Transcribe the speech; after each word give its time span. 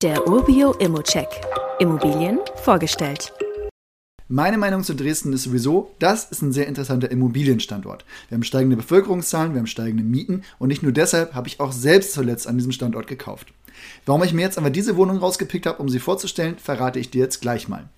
Der 0.00 0.28
Urbio 0.28 0.74
Immocheck. 0.74 1.26
Immobilien 1.80 2.38
vorgestellt. 2.62 3.32
Meine 4.28 4.56
Meinung 4.56 4.84
zu 4.84 4.94
Dresden 4.94 5.32
ist 5.32 5.42
sowieso, 5.42 5.92
das 5.98 6.30
ist 6.30 6.40
ein 6.40 6.52
sehr 6.52 6.68
interessanter 6.68 7.10
Immobilienstandort. 7.10 8.04
Wir 8.28 8.36
haben 8.36 8.44
steigende 8.44 8.76
Bevölkerungszahlen, 8.76 9.54
wir 9.54 9.58
haben 9.58 9.66
steigende 9.66 10.04
Mieten 10.04 10.44
und 10.60 10.68
nicht 10.68 10.84
nur 10.84 10.92
deshalb 10.92 11.34
habe 11.34 11.48
ich 11.48 11.58
auch 11.58 11.72
selbst 11.72 12.12
zuletzt 12.12 12.46
an 12.46 12.56
diesem 12.56 12.70
Standort 12.70 13.08
gekauft. 13.08 13.48
Warum 14.06 14.22
ich 14.22 14.32
mir 14.32 14.42
jetzt 14.42 14.56
aber 14.56 14.70
diese 14.70 14.96
Wohnung 14.96 15.18
rausgepickt 15.18 15.66
habe, 15.66 15.82
um 15.82 15.88
sie 15.88 15.98
vorzustellen, 15.98 16.58
verrate 16.58 17.00
ich 17.00 17.10
dir 17.10 17.22
jetzt 17.22 17.40
gleich 17.40 17.66
mal. 17.66 17.88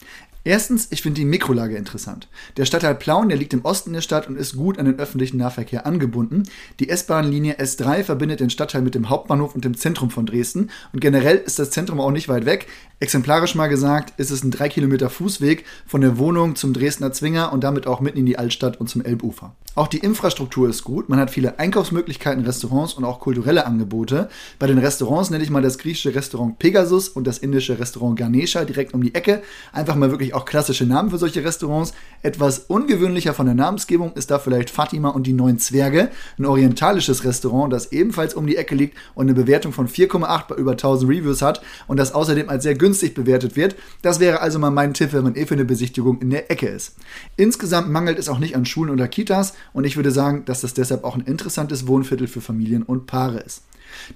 Erstens, 0.43 0.89
ich 0.91 1.03
finde 1.03 1.21
die 1.21 1.27
Mikrolage 1.27 1.77
interessant. 1.77 2.27
Der 2.57 2.65
Stadtteil 2.65 2.95
Plauen, 2.95 3.29
der 3.29 3.37
liegt 3.37 3.53
im 3.53 3.65
Osten 3.65 3.93
der 3.93 4.01
Stadt 4.01 4.27
und 4.27 4.37
ist 4.37 4.57
gut 4.57 4.79
an 4.79 4.87
den 4.87 4.99
öffentlichen 4.99 5.37
Nahverkehr 5.37 5.85
angebunden. 5.85 6.45
Die 6.79 6.89
S-Bahn-Linie 6.89 7.59
S3 7.59 8.05
verbindet 8.05 8.41
den 8.41 8.49
Stadtteil 8.49 8.81
mit 8.81 8.95
dem 8.95 9.11
Hauptbahnhof 9.11 9.55
und 9.55 9.67
dem 9.67 9.77
Zentrum 9.77 10.09
von 10.09 10.25
Dresden. 10.25 10.71
Und 10.95 11.01
generell 11.01 11.37
ist 11.37 11.59
das 11.59 11.71
Zentrum 11.71 12.01
auch 12.01 12.11
nicht 12.11 12.29
weit 12.29 12.47
weg. 12.47 12.69
Exemplarisch 13.01 13.55
mal 13.55 13.69
gesagt, 13.69 14.19
ist 14.19 14.31
es 14.31 14.43
ein 14.43 14.51
3 14.51 14.71
Kilometer 14.71 15.11
Fußweg 15.11 15.67
von 15.87 16.01
der 16.01 16.17
Wohnung 16.17 16.57
zum 16.57 16.73
Dresdner 16.73 17.13
Zwinger 17.13 17.53
und 17.53 17.63
damit 17.63 17.87
auch 17.87 18.01
mitten 18.01 18.19
in 18.19 18.27
die 18.27 18.39
Altstadt 18.39 18.81
und 18.81 18.89
zum 18.89 19.05
Elbufer. 19.05 19.55
Auch 19.77 19.87
die 19.87 19.99
Infrastruktur 19.99 20.69
ist 20.69 20.83
gut. 20.83 21.09
Man 21.09 21.21
hat 21.21 21.31
viele 21.31 21.61
Einkaufsmöglichkeiten, 21.61 22.45
Restaurants 22.45 22.95
und 22.95 23.05
auch 23.05 23.21
kulturelle 23.21 23.67
Angebote. 23.67 24.29
Bei 24.59 24.67
den 24.67 24.79
Restaurants 24.79 25.31
nenne 25.31 25.45
ich 25.45 25.51
mal 25.51 25.63
das 25.63 25.79
griechische 25.79 26.13
Restaurant 26.13 26.59
Pegasus 26.59 27.09
und 27.09 27.25
das 27.25 27.39
indische 27.39 27.79
Restaurant 27.79 28.19
Ganesha 28.19 28.65
direkt 28.65 28.95
um 28.95 29.03
die 29.03 29.15
Ecke. 29.15 29.43
Einfach 29.73 29.95
mal 29.95 30.11
wirklich 30.11 30.35
auch 30.35 30.45
klassische 30.45 30.87
Namen 30.87 31.11
für 31.11 31.19
solche 31.19 31.45
Restaurants. 31.45 31.93
Etwas 32.23 32.59
ungewöhnlicher 32.67 33.33
von 33.33 33.47
der 33.47 33.55
Namensgebung 33.55 34.13
ist 34.15 34.33
da 34.33 34.41
vielleicht 34.41 34.71
Fatima 34.71 35.11
und 35.11 35.29
die 35.29 35.33
Neun 35.33 35.61
Zwerge, 35.61 36.11
ein 36.37 36.47
orientalisches 36.47 37.23
Restaurant, 37.25 37.73
das 37.73 37.93
ebenfalls 37.93 38.35
um 38.35 38.49
die 38.49 38.57
Ecke 38.57 38.75
liegt 38.75 38.99
und 39.15 39.27
eine 39.27 39.35
Bewertung 39.35 39.73
von 39.73 39.87
4,8 39.87 40.49
bei 40.49 40.57
über 40.57 40.73
1000 40.73 41.09
Reviews 41.09 41.43
hat 41.43 41.63
und 41.87 41.97
das 41.97 42.13
außerdem 42.13 42.49
als 42.49 42.65
sehr 42.65 42.75
günstig 42.75 43.15
bewertet 43.15 43.55
wird. 43.55 43.77
Das 44.03 44.19
wäre 44.19 44.41
also 44.41 44.59
mal 44.59 44.71
mein 44.71 44.95
Tipp, 44.95 45.13
wenn 45.13 45.23
man 45.23 45.37
eh 45.37 45.47
für 45.47 45.55
eine 45.55 45.65
Besichtigung 45.65 46.21
in 46.21 46.31
der 46.31 46.51
Ecke 46.51 46.67
ist. 46.67 46.97
Insgesamt 47.37 47.89
mangelt 47.89 48.19
es 48.19 48.29
auch 48.29 48.41
nicht 48.41 48.57
an 48.57 48.67
Schulen 48.67 48.91
oder 48.91 49.07
Kitas 49.07 49.55
und 49.73 49.85
ich 49.85 49.97
würde 49.97 50.11
sagen, 50.11 50.45
dass 50.45 50.61
das 50.61 50.75
deshalb 50.75 51.05
auch 51.05 51.15
ein 51.15 51.23
interessantes 51.23 51.87
Wohnviertel 51.87 52.27
für 52.27 52.41
Familien 52.41 52.83
und 52.83 53.07
Paare 53.07 53.39
ist. 53.41 53.63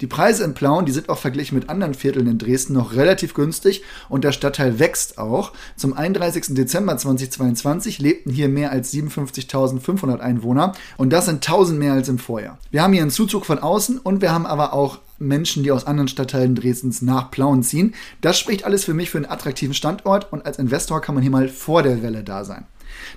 Die 0.00 0.06
Preise 0.06 0.44
in 0.44 0.54
Plauen, 0.54 0.86
die 0.86 0.92
sind 0.92 1.08
auch 1.08 1.18
verglichen 1.18 1.58
mit 1.58 1.68
anderen 1.68 1.94
Vierteln 1.94 2.26
in 2.26 2.38
Dresden 2.38 2.74
noch 2.74 2.94
relativ 2.94 3.34
günstig 3.34 3.82
und 4.08 4.24
der 4.24 4.32
Stadtteil 4.32 4.78
wächst 4.78 5.18
auch. 5.18 5.52
Zum 5.76 5.94
31. 5.94 6.54
Dezember 6.54 6.96
2022 6.96 7.98
lebten 7.98 8.30
hier 8.30 8.48
mehr 8.48 8.70
als 8.70 8.92
57.500 8.92 10.18
Einwohner 10.18 10.72
und 10.96 11.12
das 11.12 11.26
sind 11.26 11.36
1000 11.36 11.78
mehr 11.78 11.92
als 11.92 12.08
im 12.08 12.18
Vorjahr. 12.18 12.58
Wir 12.70 12.82
haben 12.82 12.92
hier 12.92 13.02
einen 13.02 13.10
Zuzug 13.10 13.46
von 13.46 13.58
außen 13.58 13.98
und 13.98 14.22
wir 14.22 14.32
haben 14.32 14.46
aber 14.46 14.72
auch 14.72 14.98
Menschen, 15.18 15.62
die 15.62 15.70
aus 15.70 15.86
anderen 15.86 16.08
Stadtteilen 16.08 16.54
Dresdens 16.54 17.00
nach 17.00 17.30
Plauen 17.30 17.62
ziehen. 17.62 17.94
Das 18.20 18.38
spricht 18.38 18.64
alles 18.64 18.84
für 18.84 18.94
mich 18.94 19.10
für 19.10 19.18
einen 19.18 19.30
attraktiven 19.30 19.74
Standort 19.74 20.32
und 20.32 20.44
als 20.44 20.58
Investor 20.58 21.00
kann 21.00 21.14
man 21.14 21.22
hier 21.22 21.30
mal 21.30 21.48
vor 21.48 21.82
der 21.82 22.02
Welle 22.02 22.24
da 22.24 22.44
sein. 22.44 22.66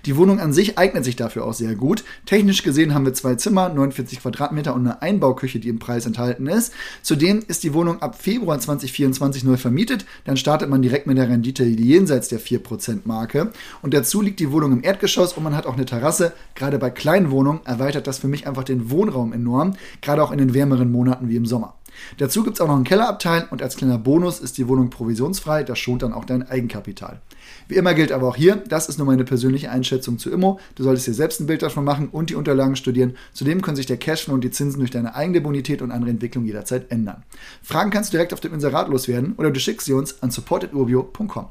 Die 0.05 0.15
Wohnung 0.17 0.39
an 0.39 0.53
sich 0.53 0.77
eignet 0.77 1.05
sich 1.05 1.15
dafür 1.15 1.45
auch 1.45 1.53
sehr 1.53 1.75
gut. 1.75 2.03
Technisch 2.25 2.63
gesehen 2.63 2.93
haben 2.93 3.05
wir 3.05 3.13
zwei 3.13 3.35
Zimmer, 3.35 3.69
49 3.69 4.21
Quadratmeter 4.21 4.73
und 4.73 4.81
eine 4.81 5.01
Einbauküche, 5.01 5.59
die 5.59 5.69
im 5.69 5.79
Preis 5.79 6.05
enthalten 6.05 6.47
ist. 6.47 6.73
Zudem 7.01 7.43
ist 7.47 7.63
die 7.63 7.73
Wohnung 7.73 8.01
ab 8.01 8.21
Februar 8.21 8.59
2024 8.59 9.43
neu 9.43 9.57
vermietet. 9.57 10.05
Dann 10.25 10.37
startet 10.37 10.69
man 10.69 10.81
direkt 10.81 11.07
mit 11.07 11.17
der 11.17 11.29
Rendite 11.29 11.63
jenseits 11.63 12.27
der 12.27 12.39
4% 12.39 13.01
Marke. 13.05 13.51
Und 13.81 13.93
dazu 13.93 14.21
liegt 14.21 14.39
die 14.39 14.51
Wohnung 14.51 14.73
im 14.73 14.83
Erdgeschoss 14.83 15.33
und 15.33 15.43
man 15.43 15.55
hat 15.55 15.65
auch 15.65 15.75
eine 15.75 15.85
Terrasse. 15.85 16.33
Gerade 16.55 16.79
bei 16.79 16.89
kleinen 16.89 17.31
Wohnungen 17.31 17.61
erweitert 17.65 18.07
das 18.07 18.19
für 18.19 18.27
mich 18.27 18.47
einfach 18.47 18.63
den 18.63 18.89
Wohnraum 18.89 19.33
enorm, 19.33 19.75
gerade 20.02 20.23
auch 20.23 20.31
in 20.31 20.37
den 20.37 20.53
wärmeren 20.53 20.91
Monaten 20.91 21.29
wie 21.29 21.35
im 21.35 21.45
Sommer. 21.45 21.77
Dazu 22.17 22.43
gibt 22.43 22.57
es 22.57 22.61
auch 22.61 22.67
noch 22.67 22.75
einen 22.75 22.83
Kellerabteil 22.83 23.47
und 23.49 23.61
als 23.61 23.75
kleiner 23.75 23.97
Bonus 23.97 24.39
ist 24.39 24.57
die 24.57 24.67
Wohnung 24.67 24.89
provisionsfrei, 24.89 25.63
das 25.63 25.79
schont 25.79 26.03
dann 26.03 26.13
auch 26.13 26.25
dein 26.25 26.47
Eigenkapital. 26.47 27.21
Wie 27.67 27.75
immer 27.75 27.93
gilt 27.93 28.11
aber 28.11 28.27
auch 28.27 28.35
hier, 28.35 28.55
das 28.55 28.89
ist 28.89 28.97
nur 28.97 29.07
meine 29.07 29.23
persönliche 29.23 29.71
Einschätzung 29.71 30.17
zu 30.17 30.31
Immo. 30.31 30.59
Du 30.75 30.83
solltest 30.83 31.07
dir 31.07 31.13
selbst 31.13 31.39
ein 31.39 31.47
Bild 31.47 31.61
davon 31.61 31.83
machen 31.83 32.09
und 32.09 32.29
die 32.29 32.35
Unterlagen 32.35 32.75
studieren. 32.75 33.15
Zudem 33.33 33.61
können 33.61 33.75
sich 33.75 33.86
der 33.86 33.97
Cashflow 33.97 34.33
und 34.33 34.43
die 34.43 34.52
Zinsen 34.52 34.80
durch 34.80 34.91
deine 34.91 35.15
eigene 35.15 35.41
Bonität 35.41 35.81
und 35.81 35.91
andere 35.91 36.11
Entwicklung 36.11 36.45
jederzeit 36.45 36.91
ändern. 36.91 37.23
Fragen 37.63 37.91
kannst 37.91 38.11
du 38.11 38.17
direkt 38.17 38.33
auf 38.33 38.39
dem 38.39 38.53
Inserat 38.53 38.89
loswerden 38.89 39.36
oder 39.37 39.52
du 39.52 39.59
schickst 39.59 39.86
sie 39.86 39.93
uns 39.93 40.21
an 40.21 40.31
support.urbio.com. 40.31 41.47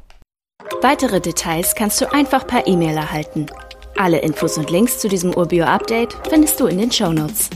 Weitere 0.82 1.20
Details 1.20 1.74
kannst 1.74 2.00
du 2.00 2.12
einfach 2.12 2.46
per 2.46 2.66
E-Mail 2.66 2.96
erhalten. 2.96 3.46
Alle 3.96 4.18
Infos 4.18 4.58
und 4.58 4.70
Links 4.70 4.98
zu 4.98 5.08
diesem 5.08 5.34
Urbio-Update 5.34 6.16
findest 6.28 6.60
du 6.60 6.66
in 6.66 6.78
den 6.78 6.92
Show 6.92 7.12
Notes. 7.12 7.48